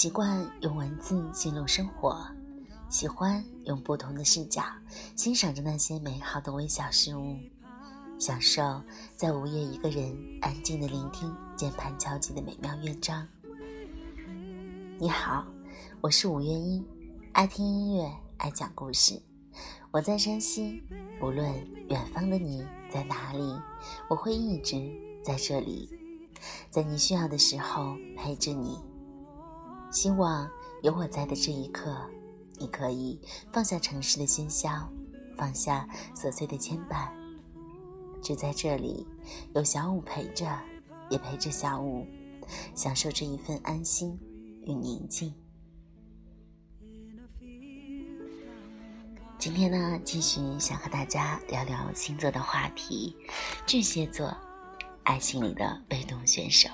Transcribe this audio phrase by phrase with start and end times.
[0.00, 2.26] 习惯用文字记录生活，
[2.88, 4.62] 喜欢用不同的视角
[5.14, 7.36] 欣赏着那些美好的微小事物，
[8.18, 8.82] 享受
[9.14, 13.28] 在午夜一个人安静的聆听键盘敲击的美妙乐章。
[14.98, 15.44] 你好，
[16.00, 16.82] 我是五月音，
[17.32, 19.20] 爱听音乐，爱讲故事。
[19.90, 20.82] 我在山西，
[21.20, 21.46] 无论
[21.90, 23.54] 远方的你在哪里，
[24.08, 24.80] 我会一直
[25.22, 25.90] 在这里，
[26.70, 28.78] 在你需要的时候陪着你。
[29.90, 30.48] 希望
[30.82, 31.96] 有我在的这一刻，
[32.58, 33.20] 你可以
[33.52, 34.88] 放下城市的喧嚣，
[35.36, 37.08] 放下琐碎的牵绊，
[38.22, 39.06] 只在这里
[39.54, 40.46] 有小五陪着，
[41.10, 42.06] 也陪着小五，
[42.74, 44.16] 享受这一份安心
[44.62, 45.34] 与宁静。
[49.38, 53.16] 今天呢，继续想和大家聊聊星座的话题，
[53.66, 54.36] 巨蟹座，
[55.02, 56.68] 爱情里的被动选手。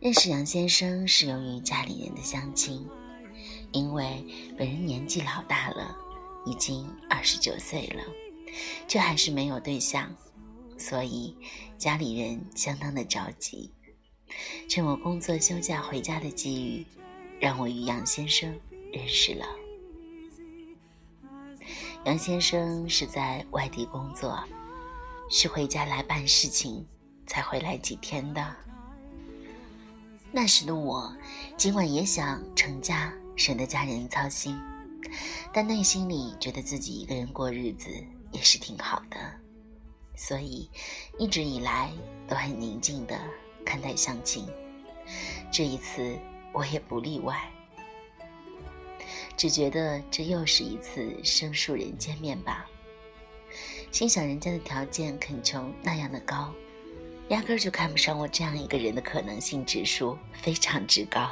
[0.00, 2.86] 认识杨先生是由于家里人的相亲，
[3.72, 4.24] 因为
[4.56, 5.96] 本人年纪老大了，
[6.46, 8.02] 已经二十九岁了，
[8.86, 10.14] 却还是没有对象，
[10.78, 11.36] 所以
[11.76, 13.72] 家里人相当的着急。
[14.68, 16.86] 趁我工作休假回家的机遇，
[17.40, 18.56] 让我与杨先生
[18.92, 19.46] 认识了。
[22.04, 24.38] 杨先生是在外地工作，
[25.28, 26.86] 是回家来办事情
[27.26, 28.56] 才回来几天的。
[30.30, 31.12] 那时的我，
[31.56, 34.60] 尽管也想成家，省得家人操心，
[35.52, 37.88] 但内心里觉得自己一个人过日子
[38.30, 39.16] 也是挺好的，
[40.14, 40.70] 所以
[41.18, 41.90] 一直以来
[42.28, 43.18] 都很宁静的
[43.64, 44.46] 看待相亲。
[45.50, 46.18] 这一次
[46.52, 47.50] 我也不例外，
[49.34, 52.66] 只觉得这又是一次生疏人见面吧。
[53.90, 56.52] 心想人家的条件恳求那样的高。
[57.28, 61.30] 压根儿就看不上我这样一个人的可能性指数非常之高。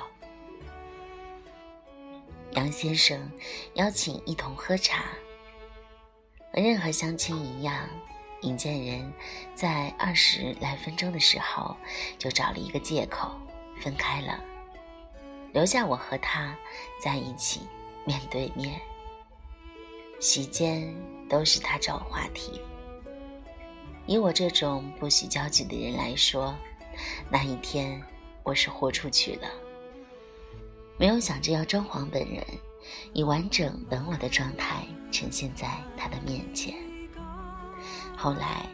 [2.53, 3.31] 杨先生
[3.75, 5.05] 邀请一同喝茶，
[6.53, 7.89] 和任何相亲一样，
[8.43, 9.13] 引荐人
[9.55, 11.77] 在二十来分钟的时候
[12.19, 13.31] 就找了一个借口
[13.81, 14.43] 分开了，
[15.53, 16.55] 留下我和他
[17.03, 17.61] 在一起
[18.05, 18.81] 面对面。
[20.19, 20.95] 席间
[21.29, 22.61] 都是他找话题。
[24.07, 26.55] 以我这种不喜交际的人来说，
[27.29, 28.01] 那一天
[28.45, 29.49] 我是豁出去了。
[30.97, 32.43] 没有想着要装潢本人，
[33.13, 36.75] 以完整本我的状态呈现在他的面前。
[38.17, 38.65] 后来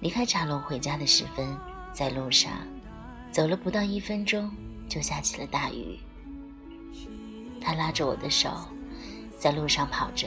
[0.00, 1.56] 离开茶楼回家的时分，
[1.92, 2.50] 在路上
[3.30, 4.50] 走了不到一分钟，
[4.88, 6.00] 就下起了大雨。
[7.60, 8.50] 他拉着我的手，
[9.38, 10.26] 在路上跑着，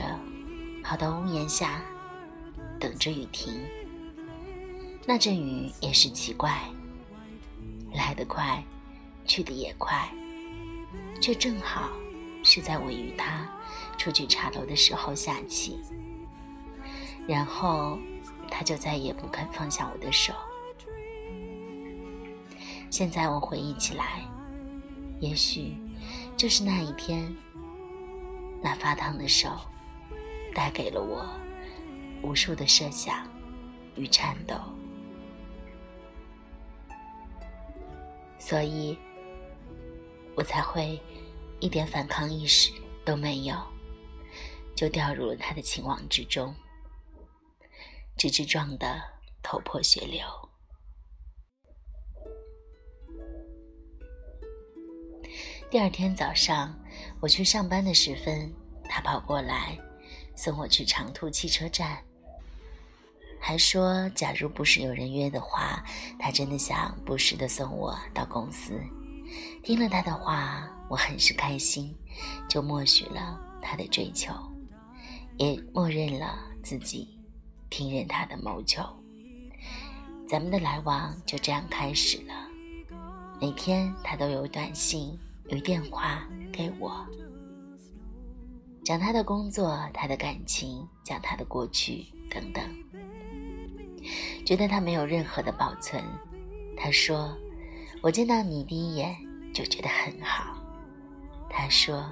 [0.84, 1.82] 跑到屋檐下，
[2.80, 3.60] 等着雨停。
[5.06, 6.62] 那阵雨也是奇怪，
[7.94, 8.64] 来得快，
[9.26, 10.10] 去得也快，
[11.20, 11.90] 却正好
[12.42, 13.46] 是在我与他
[13.98, 15.80] 出去茶楼的时候下起。
[17.28, 18.00] 然后
[18.50, 20.34] 他就再也不肯放下我的手。
[22.90, 24.22] 现在我回忆起来，
[25.20, 25.76] 也许
[26.38, 27.36] 就是那一天，
[28.62, 29.50] 那发烫的手，
[30.54, 31.26] 带给了我
[32.22, 33.28] 无数的设想
[33.96, 34.56] 与颤抖。
[38.54, 38.96] 所以，
[40.36, 41.02] 我才会
[41.60, 42.72] 一点反抗意识
[43.04, 43.56] 都没有，
[44.76, 46.54] 就掉入了他的情网之中，
[48.16, 49.02] 直至撞得
[49.42, 50.24] 头破血流。
[55.72, 56.80] 第二天早上，
[57.22, 58.54] 我去上班的时分，
[58.88, 59.76] 他跑过来
[60.36, 62.06] 送我去长途汽车站。
[63.46, 65.84] 还说，假如不是有人约的话，
[66.18, 68.82] 他真的想不时的送我到公司。
[69.62, 71.94] 听了他的话，我很是开心，
[72.48, 74.34] 就默许了他的追求，
[75.36, 77.20] 也默认了自己
[77.70, 78.82] 听任他的谋求。
[80.26, 82.34] 咱们的来往就这样开始了。
[83.42, 85.20] 每天他都有短信、
[85.50, 87.06] 有电话给我，
[88.86, 92.64] 讲他的工作、他的感情、讲他的过去等等。
[94.46, 96.04] 觉得他没有任何的保存。
[96.76, 97.38] 他说
[98.02, 99.16] ：“我见到你第一眼
[99.54, 100.58] 就觉得很好。”
[101.50, 102.12] 他说：“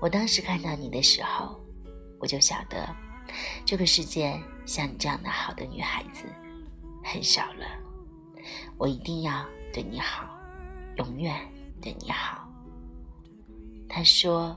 [0.00, 1.60] 我当时看到你的时候，
[2.20, 2.88] 我就晓得，
[3.64, 6.24] 这个世界像你这样的好的女孩子
[7.04, 7.66] 很少了。
[8.76, 10.28] 我一定要对你好，
[10.96, 11.34] 永远
[11.82, 12.48] 对你好。”
[13.88, 14.56] 他说：“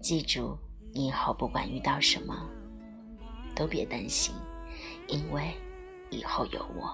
[0.00, 0.56] 记住，
[0.92, 2.48] 你以后不管遇到什么，
[3.54, 4.34] 都别担心，
[5.08, 5.52] 因为……”
[6.10, 6.92] 以后有我，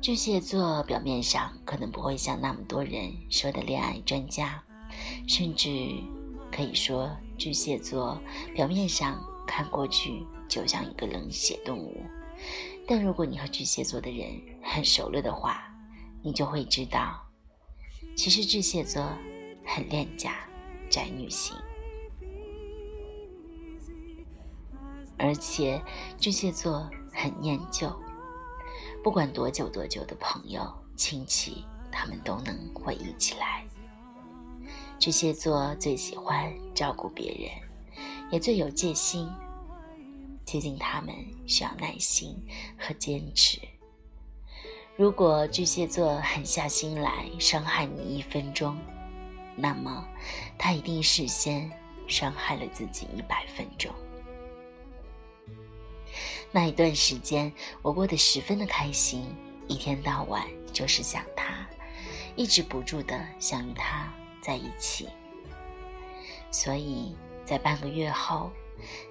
[0.00, 4.62] 巨蟹座表面上可能不会像那么多人说的恋爱专家，
[5.26, 5.68] 甚至
[6.52, 8.20] 可以说巨蟹座
[8.54, 12.00] 表面上看过去就像一个冷血动物。
[12.86, 14.28] 但如果你和巨蟹座的人
[14.62, 15.64] 很熟了的话，
[16.22, 17.20] 你就会知道，
[18.16, 19.04] 其实巨蟹座
[19.66, 20.36] 很恋家
[20.88, 21.54] 宅女型，
[25.18, 25.82] 而且
[26.18, 27.92] 巨蟹座很念旧。
[29.02, 33.64] 不管多久多久的朋友、亲戚，他们都能回忆起来。
[34.98, 39.28] 巨蟹座最喜欢照顾别人，也最有戒心。
[40.44, 41.14] 接近他们
[41.46, 42.34] 需要耐心
[42.78, 43.60] 和坚持。
[44.96, 48.76] 如果巨蟹座狠下心来伤害你一分钟，
[49.54, 50.04] 那么
[50.58, 51.70] 他一定事先
[52.08, 53.92] 伤害了自己一百分钟。
[56.50, 57.52] 那一段时间，
[57.82, 59.26] 我过得十分的开心，
[59.66, 61.66] 一天到晚就是想他，
[62.36, 65.08] 抑制不住的想与他在一起。
[66.50, 67.14] 所以
[67.44, 68.50] 在半个月后，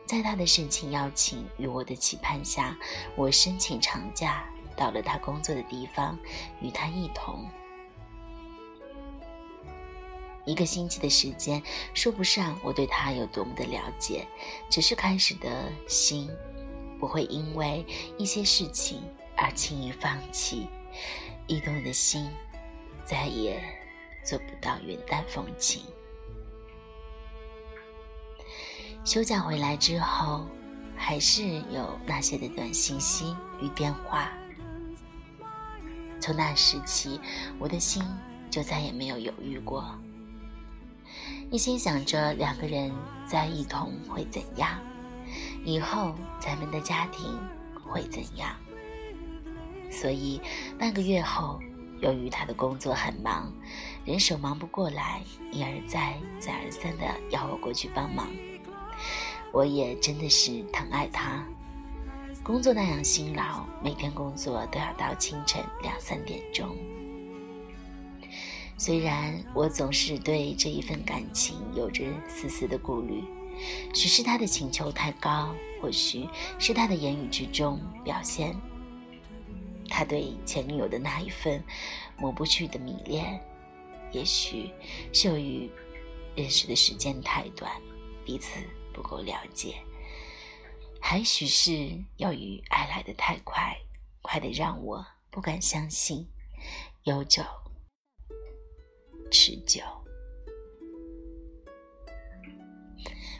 [0.05, 2.75] 在他的盛情邀请与我的期盼下，
[3.15, 4.43] 我申请长假
[4.75, 6.17] 到了他工作的地方，
[6.59, 7.47] 与他一同。
[10.43, 11.61] 一个星期的时间，
[11.93, 14.25] 说不上我对他有多么的了解，
[14.69, 16.27] 只是开始的心。
[16.99, 17.85] 不会因为
[18.17, 19.01] 一些事情
[19.35, 20.67] 而轻易放弃，
[21.47, 22.29] 驿动的心
[23.05, 23.61] 再也
[24.23, 25.81] 做不到云淡风轻。
[29.05, 30.45] 休假回来之后，
[30.95, 34.31] 还是有那些的短信息与电话。
[36.19, 37.19] 从那时起，
[37.59, 38.03] 我的心
[38.49, 39.85] 就再也没有犹豫过，
[41.51, 42.91] 一心想着两个人
[43.25, 44.77] 在一同会怎样。
[45.63, 47.37] 以后咱们的家庭
[47.73, 48.55] 会怎样？
[49.89, 50.41] 所以
[50.77, 51.59] 半个月后，
[52.01, 53.51] 由于他的工作很忙，
[54.05, 58.27] 人手忙不过来，一而再、再而三的要我过去帮忙。
[59.53, 61.43] 我也真的是疼爱他，
[62.43, 66.75] 工作那样辛劳，每天工作都要到清晨两三点钟。
[68.77, 73.23] 虽然我总是对这一份感情有着丝丝的顾虑。
[73.93, 76.27] 许是他的请求太高，或许
[76.59, 78.55] 是他的言语之中表现
[79.89, 81.63] 他对前女友的那一份
[82.17, 83.41] 抹不去的迷恋，
[84.11, 84.71] 也许
[85.13, 85.69] 是由于
[86.35, 87.71] 认识的时间太短，
[88.25, 88.59] 彼此
[88.93, 89.75] 不够了解，
[90.99, 93.75] 还许是由于爱来的太快，
[94.21, 96.27] 快得让我不敢相信
[97.03, 97.43] 悠久
[99.31, 99.81] 持久。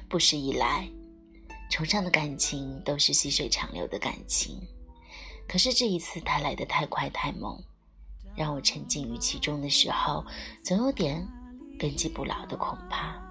[0.10, 0.90] 不时以来，
[1.70, 4.58] 崇尚的感情都是细水长流的感情，
[5.48, 7.62] 可是这一次他来的太快太猛，
[8.36, 10.26] 让我沉浸于其中的时候，
[10.64, 11.28] 总有点
[11.78, 13.22] 根基不牢的恐怕。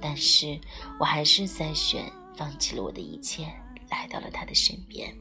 [0.00, 0.60] 但是
[1.00, 2.04] 我还是筛选，
[2.36, 3.52] 放弃了我的一切，
[3.90, 5.12] 来到了他的身边，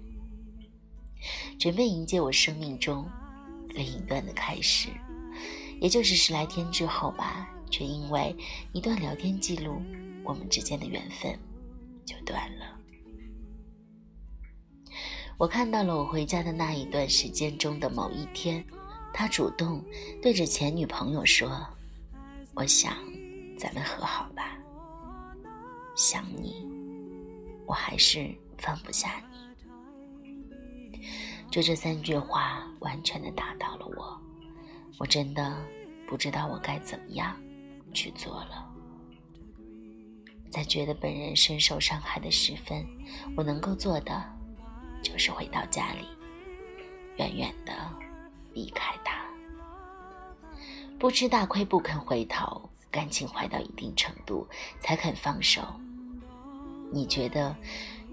[1.59, 3.09] 准备迎接我生命中
[3.69, 4.89] 另一段的开始。
[5.81, 8.35] 也就是十来天之后吧，却因为
[8.73, 9.81] 一段聊天记录。
[10.23, 11.39] 我们之间的缘分
[12.05, 12.77] 就断了。
[15.37, 18.61] 我看到了我回家的那一段时间中的某一天，
[19.13, 19.81] 他主动
[20.21, 21.65] 对着前女朋友说
[22.55, 22.97] ：“我想
[23.57, 24.57] 咱们和好吧。
[25.95, 26.67] 想你，
[27.65, 30.99] 我还是放不下你。”
[31.49, 34.21] 就这三句话，完全的打倒了我。
[34.97, 35.55] 我真的
[36.05, 37.33] 不知道我该怎么样
[37.93, 38.65] 去做了。
[40.49, 42.85] 在觉得本人深受伤害的时分，
[43.35, 44.23] 我能够做的，
[45.03, 46.07] 就是回到家里，
[47.17, 47.73] 远远的
[48.53, 49.25] 离开他。
[50.97, 54.47] 不吃大亏不肯回头，感情坏到一定程度
[54.79, 55.61] 才肯放手。
[56.91, 57.55] 你觉得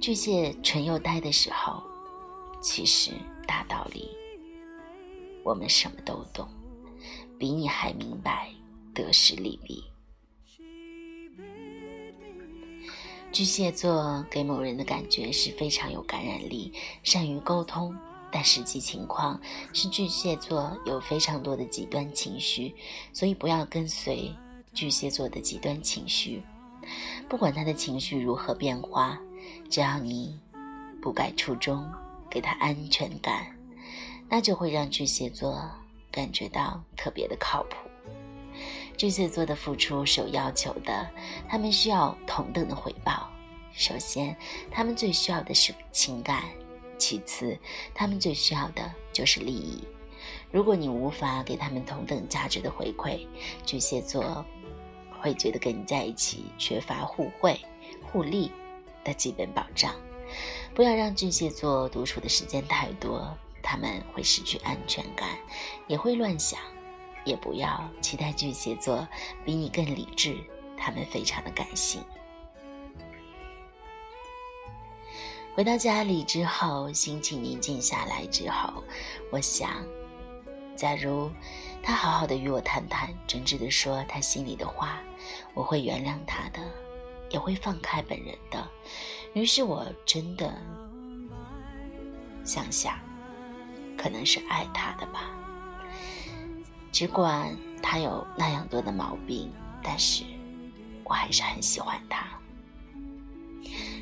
[0.01, 1.83] 巨蟹纯又呆的时候，
[2.61, 3.13] 其实
[3.47, 4.11] 大道理
[5.45, 6.47] 我们什么都懂，
[7.39, 8.51] 比你还明白
[8.95, 9.85] 得失利弊。
[13.33, 16.73] 巨蟹座给某人的感觉是非常有感染力，
[17.03, 17.93] 善于沟通，
[18.31, 19.41] 但实际情况
[19.73, 22.73] 是巨蟹座有非常多的极端情绪，
[23.13, 24.33] 所以不要跟随
[24.73, 26.45] 巨蟹座的极端情绪。
[27.29, 29.19] 不管他的情绪如何变化，
[29.69, 30.39] 只要你
[31.03, 31.85] 不改初衷，
[32.31, 33.53] 给他安全感，
[34.29, 35.69] 那就会让巨蟹座
[36.13, 37.77] 感觉到特别的靠谱。
[38.97, 41.11] 巨蟹座的付出是有要求的，
[41.49, 43.29] 他们需要同等的回报。
[43.73, 44.37] 首先，
[44.71, 46.43] 他们最需要的是情感；
[46.97, 47.59] 其次，
[47.93, 49.83] 他们最需要的就是利益。
[50.53, 53.27] 如果你无法给他们同等价值的回馈，
[53.67, 54.45] 巨蟹座
[55.21, 57.59] 会觉得跟你在一起缺乏互惠
[58.01, 58.53] 互利
[59.03, 59.93] 的基本保障。
[60.73, 65.29] 不要让巨蟹座独处的时间太多，他们会失去安全感，
[65.89, 66.61] 也会乱想。
[67.25, 69.07] 也不要期待巨蟹座
[69.45, 70.37] 比你更理智，
[70.77, 72.03] 他们非常的感性。
[75.55, 78.83] 回到家里之后，心情宁静下来之后，
[79.31, 79.85] 我想。
[80.77, 81.31] 假如
[81.81, 85.01] 他好好的与我谈谈，真挚的说他心里的话，
[85.55, 86.59] 我会原谅他的，
[87.31, 88.69] 也会放开本人的。
[89.35, 90.53] 于是我真的
[92.43, 92.99] 想想，
[93.97, 95.31] 可能是爱他的吧。
[96.95, 99.51] 只管他有那样多的毛病，
[99.83, 100.23] 但是
[101.03, 102.25] 我还是很喜欢他。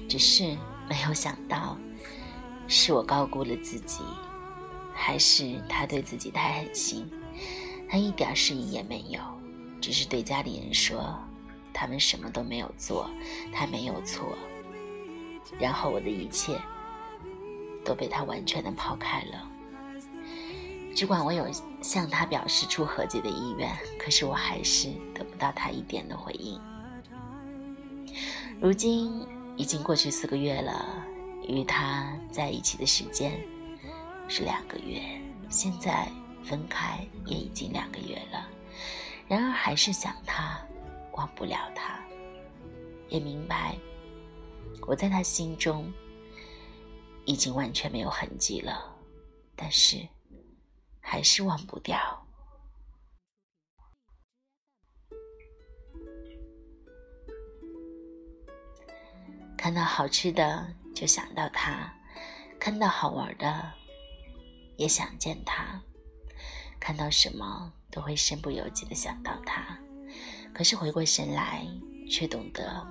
[0.07, 0.55] 只是
[0.91, 1.79] 没有想到，
[2.69, 4.03] 是我高估了自己。
[4.93, 7.11] 还是他对自己太狠心，
[7.89, 9.21] 他一点适应也没有，
[9.81, 11.19] 只是对家里人说
[11.73, 13.09] 他们什么都没有做，
[13.55, 14.37] 他没有错。
[15.59, 16.61] 然后我的一切
[17.83, 19.49] 都被他完全的抛开了。
[20.95, 21.47] 只管我有
[21.81, 26.61] 向他表示出和解的意愿，可是我还是得不到他一点的回应。
[28.61, 31.05] 如今已经过去四个月了，
[31.49, 33.41] 与他在一起的时间。
[34.29, 35.03] 是两个月，
[35.51, 36.09] 现在
[36.43, 38.49] 分开也已经两个月了，
[39.29, 40.59] 然而还是想他，
[41.13, 42.01] 忘不了他，
[43.09, 43.77] 也明白
[44.87, 45.93] 我在他心中
[47.27, 48.97] 已经完全没有痕迹了，
[49.55, 49.99] 但是
[51.03, 52.27] 还是忘不掉。
[59.59, 61.95] 看到好吃的就想到他，
[62.59, 63.73] 看到好玩的。
[64.79, 65.81] 也想见他，
[66.81, 69.79] 看到什么都会身不由己的想到他。
[70.53, 71.65] 可是回过神来，
[72.11, 72.85] 却懂得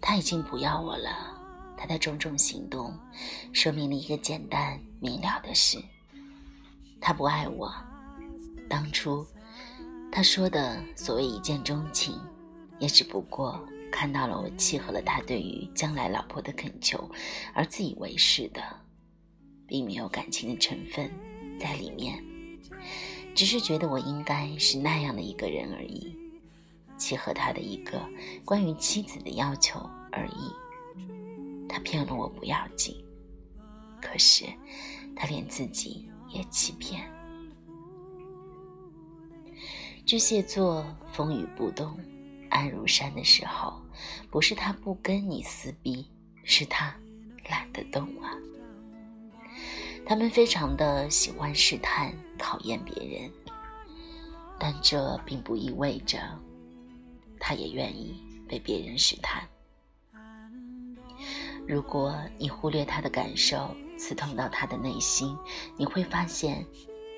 [0.00, 1.34] 他已经不要我了。
[1.76, 2.98] 他的种种行动，
[3.52, 5.78] 说明了一个简单明了的事：
[7.00, 7.72] 他不爱我。
[8.68, 9.26] 当初
[10.10, 12.20] 他说的所谓一见钟情，
[12.78, 17.10] 也只不过看到了我契合了他对于将来老婆的恳求，
[17.54, 18.62] 而自以为是的。
[19.70, 21.10] 并没有感情的成分
[21.60, 22.24] 在里面，
[23.34, 26.16] 只是觉得我应该是那样的一个人而已，
[26.96, 28.00] 契合他的一个
[28.46, 29.78] 关于妻子的要求
[30.10, 30.50] 而已。
[31.68, 32.96] 他骗了我不要紧，
[34.00, 34.46] 可是
[35.14, 37.10] 他连自己也欺骗。
[40.06, 41.98] 巨蟹座风雨不动，
[42.48, 43.80] 安如山的时候，
[44.30, 46.06] 不是他不跟你撕逼，
[46.44, 46.94] 是他
[47.48, 48.32] 懒得动啊。
[50.06, 53.30] 他们非常的喜欢试探、考验别人，
[54.58, 56.18] 但这并不意味着
[57.38, 58.18] 他也愿意
[58.48, 59.46] 被别人试探。
[61.66, 65.36] 如果你忽略他的感受，刺痛到他的内心，
[65.76, 66.64] 你会发现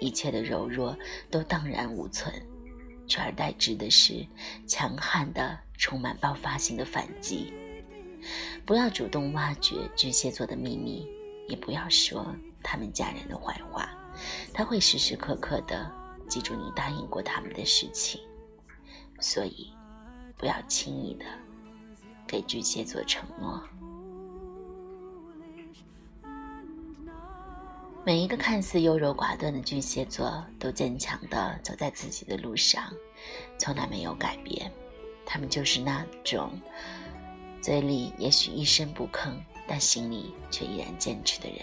[0.00, 0.96] 一切的柔弱
[1.30, 2.34] 都荡然无存，
[3.06, 4.26] 取而代之的是
[4.66, 7.52] 强悍的、充满爆发性的反击。
[8.66, 11.06] 不要主动挖掘巨蟹座的秘密，
[11.48, 12.34] 也不要说。
[12.62, 13.88] 他们家人的坏话，
[14.52, 15.90] 他会时时刻刻的
[16.28, 18.20] 记住你答应过他们的事情，
[19.18, 19.72] 所以
[20.36, 21.24] 不要轻易的
[22.26, 23.58] 给巨蟹座承诺。
[28.10, 32.92] 每一个看似优柔寡断的巨蟹座，都坚强的走在自己的路上，
[33.56, 34.68] 从来没有改变。
[35.24, 36.50] 他们就是那种
[37.62, 39.30] 嘴里也许一声不吭，
[39.64, 41.58] 但心里却依然坚持的人。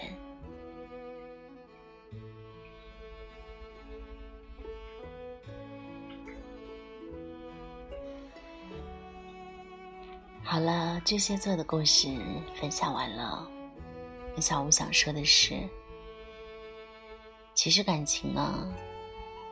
[10.42, 12.08] 好了，巨蟹座的故事
[12.58, 13.46] 分享完了。
[14.40, 15.68] 小吴想说的是，
[17.58, 18.72] 其实感情呢，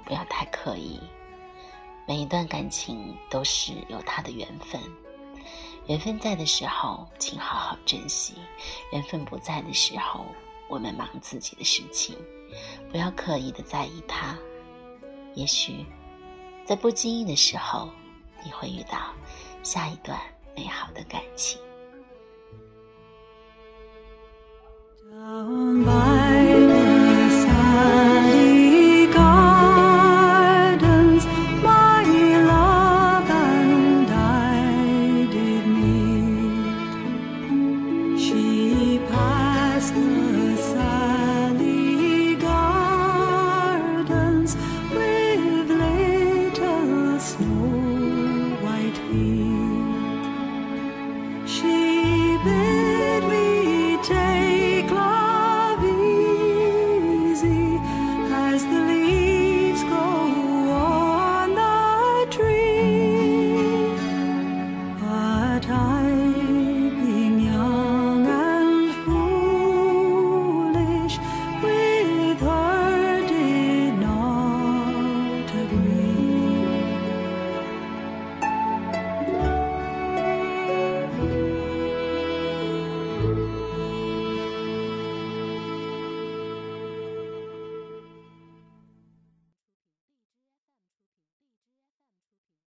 [0.04, 1.00] 不要太刻意。
[2.06, 4.80] 每一段感情都是有它的缘分，
[5.88, 8.34] 缘分在的时候，请好好珍惜；
[8.92, 10.24] 缘分不在的时候，
[10.68, 12.16] 我们忙自己的事情，
[12.92, 14.38] 不要刻意的在意他。
[15.34, 15.84] 也许，
[16.64, 17.88] 在不经意的时候，
[18.44, 19.12] 你会遇到
[19.64, 20.16] 下一段。
[20.56, 21.60] 美好的感情。